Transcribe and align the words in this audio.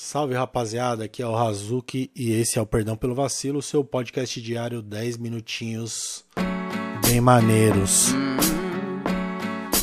Salve 0.00 0.32
rapaziada, 0.32 1.04
aqui 1.04 1.20
é 1.20 1.26
o 1.26 1.34
Razuki 1.34 2.08
e 2.14 2.30
esse 2.30 2.56
é 2.56 2.62
o 2.62 2.64
Perdão 2.64 2.96
pelo 2.96 3.16
Vacilo, 3.16 3.60
seu 3.60 3.82
podcast 3.82 4.40
diário 4.40 4.80
10 4.80 5.16
minutinhos 5.16 6.24
bem 7.04 7.20
maneiros. 7.20 8.06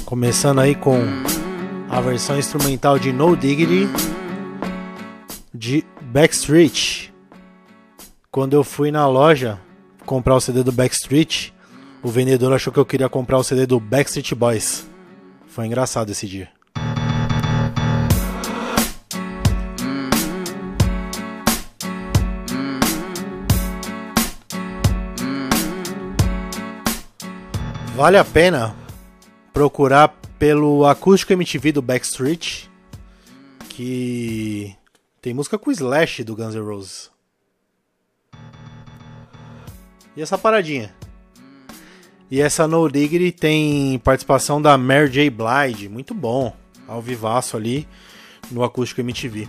Começando 0.05 0.61
aí 0.61 0.73
com 0.73 1.01
a 1.89 1.99
versão 1.99 2.39
instrumental 2.39 2.97
de 2.97 3.11
No 3.11 3.35
Diggity 3.35 3.89
de 5.53 5.83
Backstreet. 6.03 7.13
Quando 8.31 8.53
eu 8.53 8.63
fui 8.63 8.91
na 8.91 9.05
loja 9.09 9.59
comprar 10.05 10.35
o 10.35 10.41
CD 10.41 10.63
do 10.63 10.71
Backstreet, 10.71 11.53
o 12.01 12.07
vendedor 12.07 12.53
achou 12.53 12.71
que 12.71 12.79
eu 12.79 12.85
queria 12.85 13.09
comprar 13.09 13.37
o 13.37 13.43
CD 13.43 13.65
do 13.65 13.81
Backstreet 13.81 14.33
Boys. 14.33 14.87
Foi 15.45 15.65
engraçado 15.65 16.09
esse 16.09 16.25
dia. 16.25 16.54
Vale 27.95 28.17
a 28.17 28.25
pena 28.25 28.75
procurar 29.53 30.09
pelo 30.37 30.85
Acústico 30.85 31.31
MTV 31.31 31.71
do 31.71 31.81
Backstreet, 31.81 32.69
que 33.69 34.75
tem 35.21 35.33
música 35.33 35.57
com 35.57 35.71
Slash 35.71 36.25
do 36.25 36.35
Guns 36.35 36.53
N' 36.55 36.59
Roses. 36.59 37.09
E 40.13 40.21
essa 40.21 40.37
paradinha? 40.37 40.93
E 42.29 42.41
essa 42.41 42.67
No 42.67 42.89
Diggity 42.89 43.31
tem 43.31 43.97
participação 43.99 44.61
da 44.61 44.77
Mary 44.77 45.09
J. 45.09 45.29
Blige, 45.29 45.87
muito 45.87 46.13
bom, 46.13 46.53
ao 46.89 47.01
vivaço 47.01 47.55
ali 47.55 47.87
no 48.51 48.61
Acústico 48.61 48.99
MTV. 48.99 49.47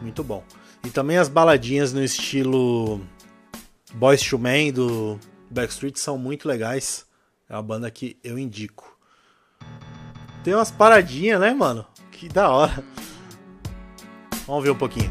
Muito 0.00 0.22
bom. 0.22 0.44
E 0.84 0.90
também 0.90 1.18
as 1.18 1.28
baladinhas 1.28 1.92
no 1.92 2.04
estilo 2.04 3.00
Boys 3.92 4.22
to 4.22 4.38
Men 4.38 4.72
do 4.72 5.18
Backstreet 5.50 5.98
são 5.98 6.16
muito 6.16 6.46
legais. 6.46 7.05
É 7.48 7.54
uma 7.54 7.62
banda 7.62 7.88
que 7.90 8.18
eu 8.24 8.36
indico. 8.36 8.98
Tem 10.42 10.52
umas 10.52 10.70
paradinhas, 10.70 11.40
né, 11.40 11.54
mano? 11.54 11.86
Que 12.10 12.28
da 12.28 12.50
hora. 12.50 12.84
Vamos 14.46 14.64
ver 14.64 14.70
um 14.70 14.78
pouquinho. 14.78 15.10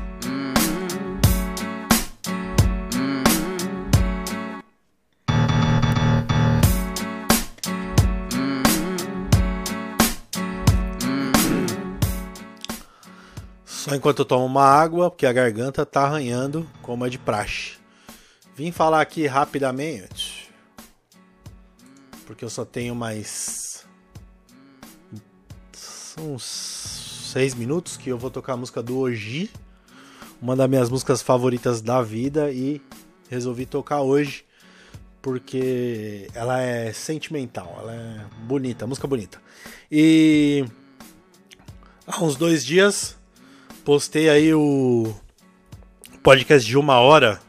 Só 13.64 13.96
enquanto 13.96 14.20
eu 14.20 14.26
tomo 14.26 14.46
uma 14.46 14.66
água, 14.66 15.10
porque 15.10 15.26
a 15.26 15.32
garganta 15.32 15.86
tá 15.86 16.04
arranhando 16.04 16.70
como 16.82 17.06
é 17.06 17.10
de 17.10 17.18
praxe. 17.20 17.78
Vim 18.56 18.72
falar 18.74 19.00
aqui 19.00 19.26
rapidamente 19.26 20.35
porque 22.26 22.44
eu 22.44 22.50
só 22.50 22.66
tenho 22.66 22.96
mais. 22.96 23.86
São 25.74 26.34
uns 26.34 26.44
seis 27.32 27.54
minutos 27.54 27.98
que 27.98 28.10
eu 28.10 28.18
vou 28.18 28.32
tocar 28.32 28.54
a 28.54 28.58
música 28.58 28.82
do 28.82 28.98
Oji, 28.98 29.50
uma 30.42 30.56
das 30.56 30.70
minhas 30.70 30.90
músicas 30.90 31.22
favoritas 31.22 31.82
da 31.82 32.02
vida, 32.02 32.52
e 32.52 32.82
resolvi 33.30 33.66
tocar 33.66 34.02
hoje 34.02 34.46
porque 35.22 36.28
ela 36.36 36.62
é 36.62 36.94
sentimental, 36.94 37.76
ela 37.80 37.96
é 37.96 38.26
bonita, 38.44 38.86
música 38.86 39.08
bonita. 39.08 39.42
E 39.92 40.64
há 42.06 42.24
uns 42.24 42.36
dois 42.36 42.64
dias 42.64 43.18
postei 43.84 44.30
aí 44.30 44.54
o 44.54 45.12
podcast 46.22 46.68
de 46.68 46.78
uma 46.78 47.00
hora. 47.00 47.42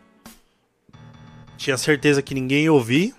Tinha 1.58 1.76
certeza 1.76 2.22
que 2.22 2.34
ninguém 2.34 2.64
ia 2.64 2.72
ouvir 2.72 3.14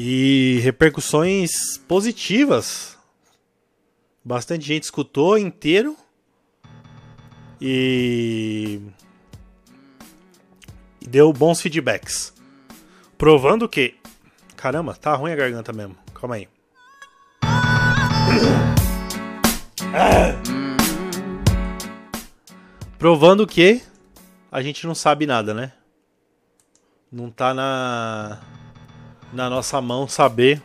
e 0.00 0.60
repercussões 0.62 1.76
positivas. 1.88 2.96
Bastante 4.24 4.64
gente 4.64 4.84
escutou 4.84 5.36
inteiro. 5.36 5.96
E, 7.60 8.80
deu 11.04 11.32
bons 11.32 11.60
feedbacks. 11.60 12.32
Provando 13.16 13.68
que. 13.68 13.96
Caramba, 14.54 14.94
tá 14.94 15.16
ruim 15.16 15.32
a 15.32 15.36
garganta 15.36 15.72
mesmo. 15.72 15.96
Calma 16.14 16.36
aí. 16.36 16.48
Provando 23.00 23.48
que 23.48 23.82
a 24.52 24.62
gente 24.62 24.86
não 24.86 24.94
sabe 24.94 25.26
nada, 25.26 25.52
né? 25.52 25.72
Não 27.10 27.32
tá 27.32 27.52
na 27.52 28.40
na 29.32 29.48
nossa 29.50 29.80
mão 29.80 30.08
saber 30.08 30.62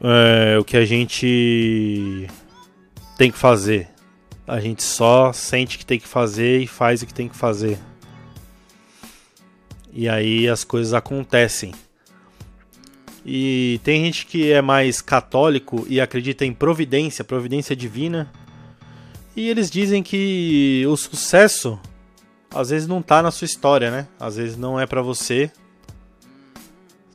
é, 0.00 0.58
o 0.58 0.64
que 0.64 0.76
a 0.76 0.84
gente 0.84 2.26
tem 3.16 3.30
que 3.30 3.38
fazer. 3.38 3.88
A 4.46 4.58
gente 4.58 4.82
só 4.82 5.32
sente 5.32 5.78
que 5.78 5.86
tem 5.86 5.98
que 5.98 6.08
fazer 6.08 6.60
e 6.60 6.66
faz 6.66 7.02
o 7.02 7.06
que 7.06 7.14
tem 7.14 7.28
que 7.28 7.36
fazer. 7.36 7.78
E 9.92 10.08
aí 10.08 10.48
as 10.48 10.64
coisas 10.64 10.94
acontecem. 10.94 11.72
E 13.24 13.80
tem 13.84 14.04
gente 14.04 14.26
que 14.26 14.50
é 14.50 14.62
mais 14.62 15.00
católico 15.00 15.86
e 15.88 16.00
acredita 16.00 16.44
em 16.44 16.52
providência, 16.52 17.24
providência 17.24 17.76
divina. 17.76 18.30
E 19.36 19.48
eles 19.48 19.70
dizem 19.70 20.02
que 20.02 20.84
o 20.88 20.96
sucesso 20.96 21.78
às 22.52 22.70
vezes 22.70 22.88
não 22.88 23.00
tá 23.00 23.22
na 23.22 23.30
sua 23.30 23.44
história, 23.44 23.90
né? 23.90 24.08
Às 24.18 24.36
vezes 24.36 24.56
não 24.56 24.80
é 24.80 24.86
para 24.86 25.02
você, 25.02 25.50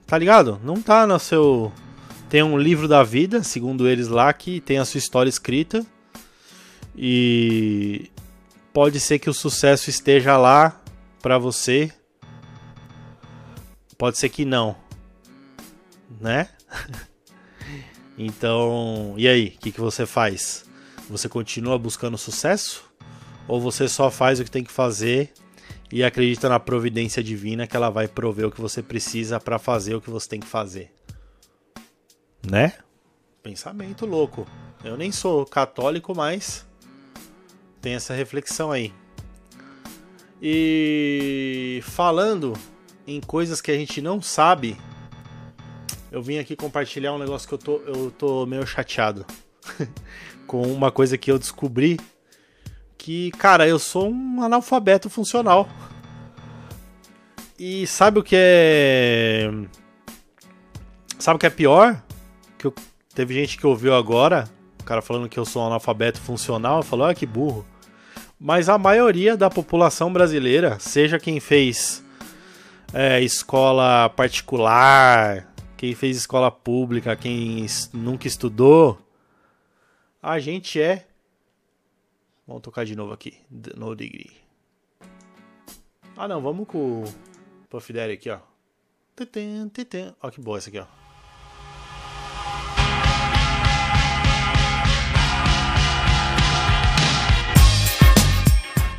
Tá 0.05 0.17
ligado? 0.17 0.59
Não 0.63 0.81
tá 0.81 1.07
no 1.07 1.17
seu. 1.19 1.71
Tem 2.29 2.43
um 2.43 2.57
livro 2.57 2.87
da 2.87 3.03
vida, 3.03 3.43
segundo 3.43 3.87
eles 3.87 4.07
lá, 4.07 4.31
que 4.33 4.59
tem 4.59 4.77
a 4.77 4.85
sua 4.85 4.97
história 4.99 5.29
escrita. 5.29 5.85
E 6.95 8.11
pode 8.71 8.99
ser 8.99 9.19
que 9.19 9.29
o 9.29 9.33
sucesso 9.33 9.89
esteja 9.89 10.37
lá 10.37 10.81
para 11.21 11.37
você. 11.37 11.91
Pode 13.97 14.17
ser 14.17 14.29
que 14.29 14.45
não. 14.45 14.75
Né? 16.19 16.49
então, 18.17 19.15
e 19.17 19.27
aí? 19.27 19.53
O 19.55 19.59
que, 19.59 19.71
que 19.71 19.81
você 19.81 20.05
faz? 20.05 20.65
Você 21.09 21.27
continua 21.27 21.79
buscando 21.79 22.17
sucesso? 22.17 22.83
Ou 23.47 23.59
você 23.59 23.87
só 23.87 24.11
faz 24.11 24.39
o 24.39 24.43
que 24.43 24.51
tem 24.51 24.63
que 24.63 24.71
fazer 24.71 25.33
e 25.91 26.03
acredita 26.03 26.49
na 26.49 26.59
providência 26.59 27.23
divina 27.23 27.67
que 27.67 27.75
ela 27.75 27.89
vai 27.89 28.07
prover 28.07 28.47
o 28.47 28.51
que 28.51 28.61
você 28.61 28.81
precisa 28.81 29.39
para 29.39 29.59
fazer 29.59 29.95
o 29.95 30.01
que 30.01 30.09
você 30.09 30.27
tem 30.27 30.39
que 30.39 30.47
fazer. 30.47 30.91
Né? 32.49 32.73
Pensamento 33.41 34.05
louco. 34.05 34.47
Eu 34.83 34.97
nem 34.97 35.11
sou 35.11 35.45
católico, 35.45 36.15
mas 36.15 36.65
tem 37.81 37.93
essa 37.93 38.13
reflexão 38.13 38.71
aí. 38.71 38.93
E 40.41 41.81
falando 41.83 42.53
em 43.07 43.21
coisas 43.21 43.61
que 43.61 43.71
a 43.71 43.75
gente 43.75 44.01
não 44.01 44.21
sabe, 44.21 44.77
eu 46.11 46.21
vim 46.21 46.37
aqui 46.37 46.55
compartilhar 46.55 47.13
um 47.13 47.19
negócio 47.19 47.47
que 47.47 47.53
eu 47.53 47.57
tô, 47.57 47.77
eu 47.79 48.11
tô 48.11 48.45
meio 48.45 48.65
chateado 48.65 49.25
com 50.47 50.61
uma 50.61 50.91
coisa 50.91 51.17
que 51.17 51.31
eu 51.31 51.39
descobri 51.39 51.99
que, 53.05 53.29
cara, 53.33 53.67
eu 53.67 53.77
sou 53.77 54.09
um 54.09 54.41
analfabeto 54.41 55.11
funcional. 55.11 55.69
E 57.59 57.85
sabe 57.85 58.17
o 58.17 58.23
que 58.23 58.35
é. 58.35 59.47
Sabe 61.19 61.35
o 61.35 61.39
que 61.39 61.45
é 61.45 61.51
pior? 61.51 62.01
Que 62.57 62.65
eu... 62.65 62.73
teve 63.13 63.35
gente 63.35 63.59
que 63.59 63.67
ouviu 63.67 63.93
agora, 63.93 64.49
o 64.81 64.83
cara 64.83 65.03
falando 65.03 65.29
que 65.29 65.37
eu 65.37 65.45
sou 65.45 65.61
um 65.61 65.67
analfabeto 65.67 66.19
funcional, 66.19 66.81
falou, 66.81 67.05
ah, 67.05 67.13
que 67.13 67.27
burro. 67.27 67.63
Mas 68.39 68.69
a 68.69 68.77
maioria 68.79 69.37
da 69.37 69.51
população 69.51 70.11
brasileira, 70.11 70.79
seja 70.79 71.19
quem 71.19 71.39
fez 71.39 72.03
é, 72.91 73.21
escola 73.21 74.09
particular, 74.09 75.53
quem 75.77 75.93
fez 75.93 76.17
escola 76.17 76.49
pública, 76.49 77.15
quem 77.15 77.67
nunca 77.93 78.27
estudou, 78.27 78.97
a 80.23 80.39
gente 80.39 80.81
é 80.81 81.05
Vamos 82.47 82.61
tocar 82.61 82.85
de 82.85 82.95
novo 82.95 83.11
aqui. 83.11 83.37
No 83.75 83.95
Degree. 83.95 84.31
Ah 86.15 86.27
não, 86.27 86.41
vamos 86.41 86.67
com 86.67 87.03
o 87.03 87.13
Puff 87.69 87.91
Daddy 87.91 88.13
aqui, 88.13 88.29
ó. 88.29 88.39
Olha 90.21 90.31
que 90.31 90.39
boa 90.39 90.57
essa 90.57 90.69
aqui, 90.69 90.79
ó. 90.79 90.85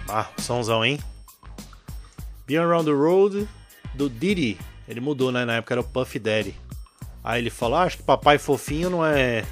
Ah, 0.08 0.28
somzão, 0.38 0.84
hein? 0.84 0.98
Be 2.46 2.56
Around 2.56 2.86
the 2.86 2.96
Road 2.96 3.48
do 3.94 4.08
Diddy. 4.08 4.58
Ele 4.88 5.00
mudou, 5.00 5.30
né? 5.30 5.44
Na 5.44 5.56
época 5.56 5.74
era 5.74 5.80
o 5.80 5.84
Puff 5.84 6.18
Daddy. 6.18 6.54
Aí 7.22 7.42
ele 7.42 7.50
falou: 7.50 7.78
ah, 7.78 7.82
Acho 7.82 7.98
que 7.98 8.02
Papai 8.02 8.38
Fofinho 8.38 8.90
não 8.90 9.04
é. 9.04 9.44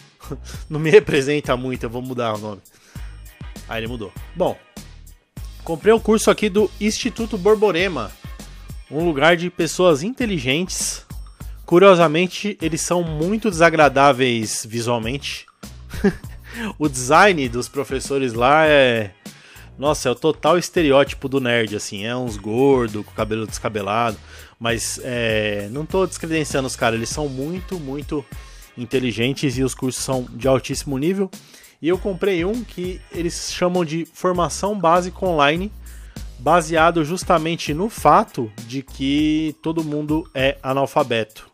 não 0.70 0.80
me 0.80 0.90
representa 0.90 1.56
muito, 1.56 1.84
eu 1.84 1.90
vou 1.90 2.02
mudar 2.02 2.34
o 2.34 2.38
nome. 2.38 2.62
Aí 3.68 3.80
ele 3.80 3.88
mudou. 3.88 4.12
Bom, 4.34 4.56
comprei 5.64 5.92
o 5.92 6.00
curso 6.00 6.30
aqui 6.30 6.48
do 6.48 6.70
Instituto 6.80 7.36
Borborema, 7.36 8.10
um 8.90 9.04
lugar 9.04 9.36
de 9.36 9.50
pessoas 9.50 10.02
inteligentes. 10.02 11.04
Curiosamente, 11.64 12.56
eles 12.62 12.80
são 12.80 13.02
muito 13.02 13.50
desagradáveis 13.50 14.64
visualmente. 14.68 15.46
o 16.78 16.88
design 16.88 17.48
dos 17.48 17.68
professores 17.68 18.32
lá 18.32 18.66
é. 18.66 19.12
Nossa, 19.76 20.08
é 20.08 20.12
o 20.12 20.14
total 20.14 20.56
estereótipo 20.56 21.28
do 21.28 21.40
nerd, 21.40 21.76
assim. 21.76 22.06
É 22.06 22.16
uns 22.16 22.36
gordos, 22.36 23.04
com 23.04 23.12
cabelo 23.12 23.46
descabelado. 23.46 24.16
Mas 24.58 24.98
é, 25.02 25.68
não 25.70 25.84
tô 25.84 26.06
descredenciando 26.06 26.66
os 26.66 26.76
caras, 26.76 26.96
eles 26.96 27.10
são 27.10 27.28
muito, 27.28 27.78
muito 27.78 28.24
inteligentes 28.76 29.58
e 29.58 29.62
os 29.62 29.74
cursos 29.74 30.02
são 30.02 30.26
de 30.30 30.48
altíssimo 30.48 30.96
nível. 30.96 31.30
E 31.80 31.88
eu 31.88 31.98
comprei 31.98 32.44
um 32.44 32.64
que 32.64 33.00
eles 33.12 33.52
chamam 33.52 33.84
de 33.84 34.04
formação 34.06 34.78
básica 34.78 35.24
online, 35.24 35.72
baseado 36.38 37.04
justamente 37.04 37.74
no 37.74 37.88
fato 37.88 38.50
de 38.66 38.82
que 38.82 39.54
todo 39.62 39.84
mundo 39.84 40.28
é 40.34 40.56
analfabeto. 40.62 41.50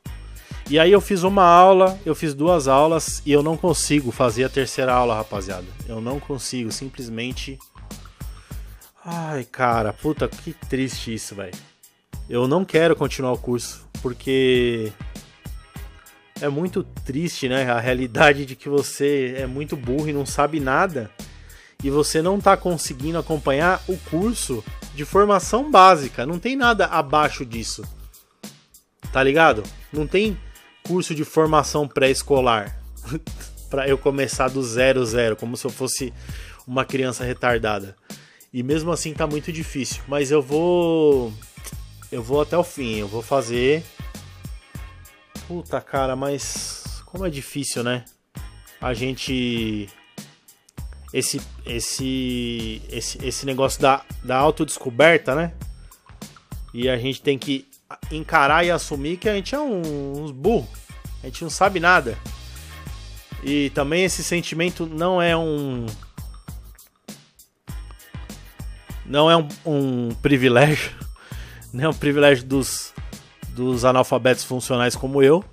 E 0.70 0.78
aí 0.78 0.92
eu 0.92 1.00
fiz 1.00 1.22
uma 1.22 1.44
aula, 1.44 1.98
eu 2.06 2.14
fiz 2.14 2.34
duas 2.34 2.68
aulas 2.68 3.20
e 3.26 3.32
eu 3.32 3.42
não 3.42 3.56
consigo 3.56 4.10
fazer 4.10 4.44
a 4.44 4.48
terceira 4.48 4.94
aula, 4.94 5.14
rapaziada. 5.14 5.66
Eu 5.88 6.00
não 6.00 6.18
consigo, 6.18 6.70
simplesmente. 6.72 7.58
Ai, 9.04 9.44
cara, 9.44 9.92
puta, 9.92 10.28
que 10.28 10.52
triste 10.52 11.12
isso, 11.12 11.34
velho. 11.34 11.52
Eu 12.28 12.46
não 12.46 12.64
quero 12.64 12.94
continuar 12.96 13.32
o 13.32 13.38
curso, 13.38 13.86
porque 14.00 14.92
é 16.42 16.48
muito 16.48 16.82
triste, 16.82 17.48
né? 17.48 17.70
A 17.70 17.78
realidade 17.78 18.44
de 18.44 18.56
que 18.56 18.68
você 18.68 19.34
é 19.38 19.46
muito 19.46 19.76
burro 19.76 20.08
e 20.08 20.12
não 20.12 20.26
sabe 20.26 20.58
nada 20.58 21.08
e 21.82 21.88
você 21.88 22.20
não 22.20 22.40
tá 22.40 22.56
conseguindo 22.56 23.16
acompanhar 23.16 23.80
o 23.88 23.96
curso 23.96 24.62
de 24.94 25.04
formação 25.04 25.70
básica. 25.70 26.26
Não 26.26 26.38
tem 26.38 26.56
nada 26.56 26.86
abaixo 26.86 27.46
disso. 27.46 27.82
Tá 29.12 29.22
ligado? 29.22 29.62
Não 29.92 30.06
tem 30.06 30.36
curso 30.82 31.14
de 31.14 31.24
formação 31.24 31.86
pré-escolar 31.86 32.76
para 33.70 33.88
eu 33.88 33.96
começar 33.96 34.48
do 34.48 34.62
zero 34.62 35.04
zero, 35.06 35.36
como 35.36 35.56
se 35.56 35.64
eu 35.64 35.70
fosse 35.70 36.12
uma 36.66 36.84
criança 36.84 37.24
retardada. 37.24 37.96
E 38.52 38.62
mesmo 38.62 38.90
assim 38.90 39.14
tá 39.14 39.26
muito 39.26 39.52
difícil, 39.52 40.02
mas 40.08 40.30
eu 40.30 40.42
vou 40.42 41.32
eu 42.10 42.22
vou 42.22 42.42
até 42.42 42.58
o 42.58 42.64
fim, 42.64 42.98
eu 42.98 43.08
vou 43.08 43.22
fazer. 43.22 43.82
Puta 45.46 45.80
cara, 45.80 46.16
mas 46.16 47.02
como 47.06 47.26
é 47.26 47.30
difícil, 47.30 47.82
né? 47.82 48.04
A 48.80 48.94
gente 48.94 49.88
esse 51.12 51.40
esse 51.66 52.82
esse, 52.88 53.24
esse 53.24 53.46
negócio 53.46 53.80
da, 53.80 54.02
da 54.24 54.36
autodescoberta, 54.36 55.34
né? 55.34 55.52
E 56.72 56.88
a 56.88 56.96
gente 56.96 57.20
tem 57.20 57.38
que 57.38 57.68
encarar 58.10 58.64
e 58.64 58.70
assumir 58.70 59.18
que 59.18 59.28
a 59.28 59.34
gente 59.34 59.54
é 59.54 59.60
um, 59.60 60.22
uns 60.22 60.30
burros. 60.30 60.68
A 61.22 61.26
gente 61.26 61.42
não 61.42 61.50
sabe 61.50 61.78
nada. 61.78 62.16
E 63.42 63.70
também 63.70 64.04
esse 64.04 64.22
sentimento 64.24 64.86
não 64.86 65.20
é 65.20 65.36
um. 65.36 65.86
Não 69.04 69.30
é 69.30 69.36
um, 69.36 69.48
um 69.66 70.14
privilégio. 70.14 70.90
Não 71.72 71.84
é 71.84 71.88
um 71.88 71.94
privilégio 71.94 72.44
dos, 72.44 72.92
dos 73.54 73.84
analfabetos 73.84 74.44
funcionais 74.44 74.96
como 74.96 75.22
eu. 75.22 75.44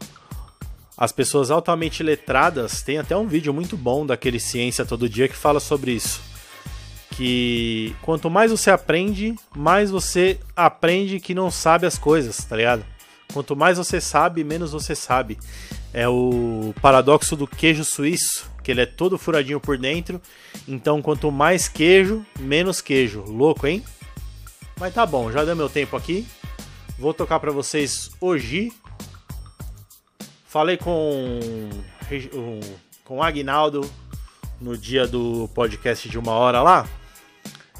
As 0.98 1.12
pessoas 1.12 1.50
altamente 1.50 2.04
letradas, 2.04 2.82
tem 2.82 2.98
até 2.98 3.16
um 3.16 3.28
vídeo 3.28 3.54
muito 3.54 3.78
bom 3.78 4.06
daquele 4.06 4.40
Ciência 4.40 4.86
Todo 4.86 5.08
Dia 5.08 5.30
que 5.30 5.36
fala 5.36 5.60
sobre 5.60 5.92
isso. 5.92 6.22
Que 7.12 7.96
quanto 8.02 8.30
mais 8.30 8.52
você 8.52 8.70
aprende, 8.70 9.36
mais 9.56 9.92
você 9.92 10.40
aprende 10.56 11.20
que 11.20 11.34
não 11.34 11.50
sabe 11.50 11.86
as 11.86 11.98
coisas, 11.98 12.44
tá 12.44 12.56
ligado? 12.56 12.86
Quanto 13.34 13.56
mais 13.56 13.78
você 13.78 14.02
sabe, 14.02 14.44
menos 14.44 14.72
você 14.72 14.96
sabe. 14.96 15.38
É 15.94 16.08
o 16.08 16.74
paradoxo 16.82 17.36
do 17.36 17.48
queijo 17.48 17.86
suíço, 17.86 18.50
que 18.64 18.72
ele 18.72 18.82
é 18.82 18.86
todo 18.86 19.18
furadinho 19.18 19.60
por 19.60 19.78
dentro. 19.78 20.22
Então, 20.68 21.02
quanto 21.02 21.32
mais 21.32 21.68
queijo, 21.68 22.26
menos 22.40 22.82
queijo. 22.82 23.24
Louco, 23.28 23.68
hein? 23.68 23.84
Mas 24.80 24.94
tá 24.94 25.06
bom, 25.06 25.32
já 25.32 25.44
deu 25.44 25.56
meu 25.56 25.70
tempo 25.70 25.96
aqui. 25.96 26.26
Vou 27.00 27.14
tocar 27.14 27.40
para 27.40 27.50
vocês 27.50 28.12
hoje. 28.20 28.74
Falei 30.44 30.76
com 30.76 31.40
com 33.06 33.18
o 33.20 33.24
Agnaldo 33.24 33.90
no 34.60 34.78
dia 34.78 35.08
do 35.08 35.48
podcast 35.56 36.10
de 36.10 36.20
uma 36.20 36.34
hora 36.34 36.62
lá. 36.62 36.86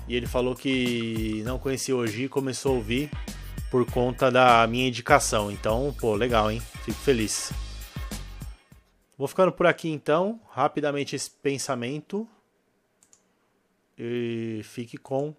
E 0.08 0.16
ele 0.16 0.26
falou 0.26 0.56
que 0.56 1.44
não 1.44 1.60
conhecia 1.60 1.94
hoje 1.94 2.24
e 2.24 2.30
começou 2.30 2.72
a 2.72 2.76
ouvir 2.76 3.12
por 3.70 3.86
conta 3.92 4.32
da 4.32 4.66
minha 4.68 4.88
indicação. 4.88 5.52
Então, 5.52 5.94
pô, 6.00 6.16
legal, 6.16 6.50
hein? 6.50 6.62
Fico 6.86 7.00
feliz. 7.00 7.52
Vou 9.18 9.28
ficando 9.28 9.52
por 9.52 9.68
aqui 9.68 9.90
então, 9.90 10.40
rapidamente 10.50 11.14
esse 11.14 11.30
pensamento. 11.30 12.26
E 13.98 14.62
fique 14.64 14.98
com 14.98 15.36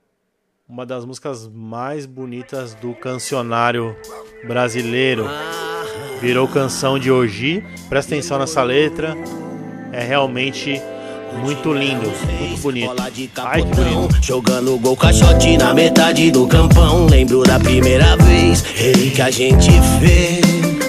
uma 0.71 0.87
das 0.87 1.05
músicas 1.05 1.51
mais 1.53 2.07
bonitas 2.07 2.75
do 2.75 2.95
cancionário 2.95 3.97
brasileiro. 4.47 5.27
Virou 6.21 6.47
canção 6.47 6.97
de 6.97 7.11
hoje. 7.11 7.65
Presta 7.89 8.15
atenção 8.15 8.39
nessa 8.39 8.63
letra. 8.63 9.17
É 9.93 10.05
realmente 10.05 10.81
muito 11.43 11.73
lindo, 11.73 12.07
muito 12.39 12.61
bonito. 12.63 12.95
Ai, 13.43 13.63
que 13.63 13.75
bonito. 13.75 14.23
Jogando 14.23 14.79
gol 14.79 14.97
caixote 14.97 15.59
na 15.59 15.75
metade 15.75 16.31
do 16.31 16.47
campão. 16.47 17.07
Lembro 17.07 17.43
da 17.43 17.59
primeira 17.59 18.17
vez 18.19 18.63
que 18.63 19.21
a 19.21 19.31
gente 19.31 19.73
fez 19.99 20.41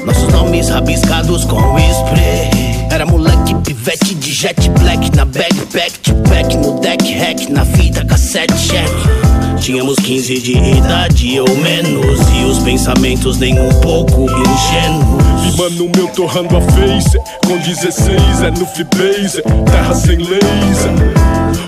nossos 0.05 0.31
nomes 0.31 0.69
rabiscados 0.69 1.43
com 1.45 1.57
spray. 1.79 2.51
Era 2.91 3.05
moleque, 3.05 3.55
pivete 3.63 4.13
de 4.13 4.31
jet 4.31 4.69
black 4.79 5.15
Na 5.15 5.25
backpack, 5.25 5.99
to 6.01 6.13
back 6.29 6.55
no 6.57 6.79
deck 6.81 7.03
hack 7.13 7.49
Na 7.49 7.65
fita 7.65 8.05
cassete 8.05 8.53
check 8.67 9.30
Tínhamos 9.61 9.95
15 9.97 10.39
de 10.41 10.57
idade 10.57 11.39
ou 11.39 11.55
menos 11.57 12.19
E 12.35 12.45
os 12.45 12.57
pensamentos 12.57 13.37
nem 13.37 13.59
um 13.59 13.69
pouco 13.79 14.23
ingênuos. 14.23 15.53
E 15.53 15.57
mano, 15.57 15.91
meu 15.95 16.07
torrando 16.07 16.57
a 16.57 16.61
face 16.61 17.19
Com 17.45 17.57
16 17.59 18.41
é 18.41 18.49
no 18.49 18.65
freebase 18.65 19.43
Terra 19.71 19.93
sem 19.93 20.17
leis. 20.17 20.87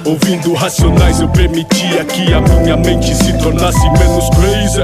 Ouvindo 0.05 0.53
racionais 0.53 1.19
eu 1.19 1.29
permitia 1.29 2.03
que 2.05 2.33
a 2.33 2.41
minha 2.41 2.75
mente 2.77 3.13
se 3.13 3.31
tornasse 3.37 3.87
menos 3.91 4.27
crazy. 4.31 4.81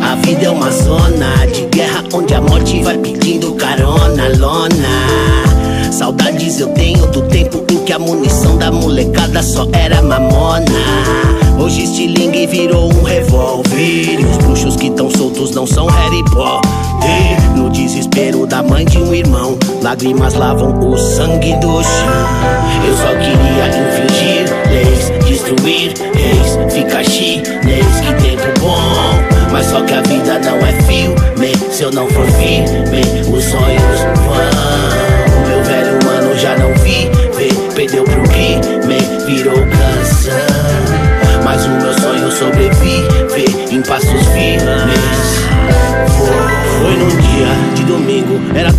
A 0.00 0.14
vida 0.24 0.46
é 0.46 0.50
uma 0.50 0.70
zona 0.70 1.46
de 1.52 1.66
guerra 1.66 2.04
onde 2.12 2.32
a 2.32 2.40
morte 2.40 2.80
vai 2.80 2.96
pedindo 2.96 3.54
carona, 3.54 4.28
lona. 4.38 5.90
Saudades 5.90 6.60
eu 6.60 6.68
tenho 6.68 7.08
do 7.08 7.22
tempo 7.22 7.64
em 7.72 7.78
que 7.78 7.92
a 7.92 7.98
munição 7.98 8.56
da 8.56 8.70
molecada 8.70 9.42
só 9.42 9.66
era 9.72 10.00
mamona 10.00 11.37
Hoje 11.58 11.82
estilingue 11.82 12.46
virou 12.46 12.92
um 12.92 13.02
revólver. 13.02 13.78
E 13.78 14.24
os 14.24 14.36
bruxos 14.38 14.76
que 14.76 14.90
tão 14.90 15.10
soltos 15.10 15.50
não 15.50 15.66
são 15.66 15.86
Harry 15.86 16.24
Potter. 16.24 17.56
No 17.56 17.68
desespero 17.68 18.46
da 18.46 18.62
mãe 18.62 18.84
de 18.84 18.98
um 18.98 19.12
irmão 19.12 19.58
Lágrimas 19.82 20.34
lavam 20.34 20.78
o 20.78 20.96
sangue 20.96 21.54
do 21.56 21.82
chão. 21.82 22.28
Eu 22.86 22.96
só 22.96 23.08
queria 23.16 23.68
infringir 23.68 24.46
leis 24.70 25.18
Destruir 25.26 25.94
reis, 26.14 26.72
ficar 26.72 27.04
chinês 27.04 27.67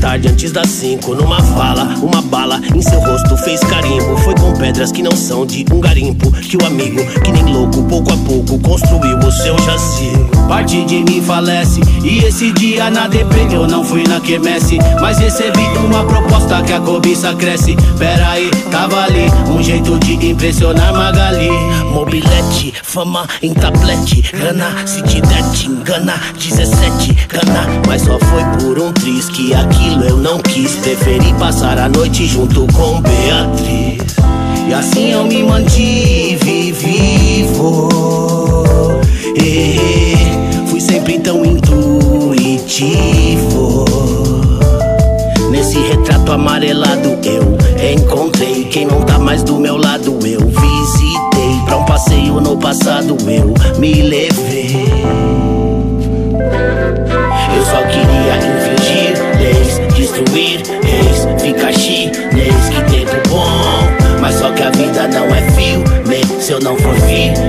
tarde 0.09 0.27
antes 0.27 0.51
das 0.51 0.67
cinco. 0.69 1.13
Numa 1.13 1.39
fala, 1.39 1.83
uma 2.01 2.19
bala 2.19 2.59
em 2.73 2.81
seu 2.81 2.99
rosto 2.99 3.37
fez 3.37 3.59
carimbo. 3.59 4.17
Foi 4.17 4.33
com 4.33 4.53
pedras 4.53 4.91
que 4.91 5.03
não 5.03 5.11
são 5.11 5.45
de 5.45 5.63
um 5.71 5.79
garimpo. 5.79 6.31
Que 6.31 6.57
o 6.57 6.65
amigo, 6.65 6.99
que 7.21 7.31
nem 7.31 7.53
louco, 7.53 7.83
pouco 7.83 8.11
a 8.11 8.17
pouco 8.17 8.57
construiu 8.59 9.19
o 9.19 9.31
seu 9.31 9.55
jazigo. 9.59 10.38
Parte 10.49 10.83
de 10.83 11.03
mim 11.03 11.21
falece. 11.21 11.79
E 12.03 12.25
esse 12.25 12.51
dia 12.53 12.89
na 12.89 13.07
deprê 13.07 13.47
eu 13.51 13.67
não 13.67 13.83
fui 13.83 14.03
na 14.07 14.19
quermesse, 14.19 14.79
mas 14.99 15.19
recebi 15.19 15.63
uma 15.85 16.03
proposta 16.03 16.61
que 16.63 16.73
a 16.73 16.79
cobiça 16.81 17.33
cresce. 17.35 17.77
Pera 17.99 18.31
aí, 18.31 18.49
tava 18.71 19.03
ali, 19.03 19.27
um 19.47 19.61
jeito 19.61 19.97
de 19.99 20.13
impressionar 20.27 20.91
Magali. 20.91 21.49
Mobilete, 21.93 22.73
fama 22.83 23.27
em 23.43 23.53
tablete, 23.53 24.23
grana, 24.33 24.87
se 24.87 25.03
te 25.03 25.21
der 25.21 25.43
te 25.51 25.67
engana. 25.67 26.19
17, 26.35 27.13
cana, 27.27 27.67
mas 27.87 28.01
só 28.01 28.17
foi 28.17 28.43
por 28.59 28.81
um 28.81 28.91
triz 28.91 29.29
que 29.29 29.53
aquilo 29.53 30.03
eu 30.03 30.17
não 30.17 30.39
quis. 30.39 30.75
Preferi 30.77 31.31
passar 31.33 31.77
a 31.77 31.87
noite 31.87 32.25
junto 32.25 32.65
com 32.73 32.99
Beatriz. 33.01 34.15
E 34.67 34.73
assim 34.73 35.11
eu 35.11 35.25
me 35.25 35.43
mantive 35.43 36.71
vivo. 36.71 37.89
E 39.35 40.08
sempre 41.09 41.19
tão 41.19 41.43
intuitivo. 41.43 42.95
Nesse 45.49 45.79
retrato 45.79 46.31
amarelado 46.31 47.17
eu 47.23 47.57
encontrei 47.93 48.65
quem 48.65 48.85
não 48.85 49.01
tá 49.01 49.17
mais 49.17 49.41
do 49.41 49.55
meu 49.55 49.75
lado. 49.75 50.19
Eu 50.23 50.41
visitei 50.41 51.61
pra 51.65 51.77
um 51.77 51.85
passeio 51.85 52.39
no 52.39 52.55
passado. 52.57 53.17
Eu 53.27 53.55
me 53.79 54.03
levei. 54.03 54.85
Eu 57.55 57.65
só 57.65 57.81
queria 57.87 58.37
infringir 58.37 59.17
leis, 59.39 59.81
destruir 59.95 60.61
reis, 60.83 61.25
ficar 61.41 61.73
chinês. 61.73 62.69
Que 62.69 62.81
tempo 62.91 63.29
bom. 63.29 63.89
Mas 64.21 64.35
só 64.35 64.51
que 64.51 64.61
a 64.61 64.69
vida 64.69 65.07
não 65.07 65.33
é 65.33 65.41
filme 65.51 66.21
Se 66.41 66.51
eu 66.51 66.59
não 66.59 66.75
for 66.75 66.93
firme, 67.01 67.48